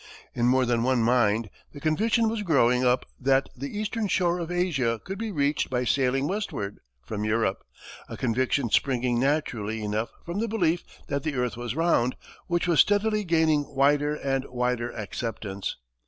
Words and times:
In 0.33 0.47
more 0.47 0.65
than 0.65 0.81
one 0.81 1.03
mind 1.03 1.51
the 1.73 1.79
conviction 1.79 2.27
was 2.27 2.41
growing 2.41 2.83
up 2.83 3.05
that 3.19 3.49
the 3.55 3.77
eastern 3.77 4.07
shore 4.07 4.39
of 4.39 4.49
Asia 4.49 4.99
could 5.03 5.19
be 5.19 5.31
reached 5.31 5.69
by 5.69 5.83
sailing 5.83 6.27
westward 6.27 6.79
from 7.05 7.23
Europe 7.23 7.63
a 8.09 8.17
conviction 8.17 8.71
springing 8.71 9.19
naturally 9.19 9.83
enough 9.83 10.09
from 10.25 10.39
the 10.39 10.47
belief 10.47 10.83
that 11.07 11.21
the 11.21 11.35
earth 11.35 11.55
was 11.55 11.75
round, 11.75 12.15
which 12.47 12.67
was 12.67 12.79
steadily 12.79 13.23
gaining 13.23 13.75
wider 13.75 14.15
and 14.15 14.45
wider 14.45 14.89
acceptance. 14.89 15.75